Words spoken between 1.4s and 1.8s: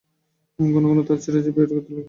জিব বের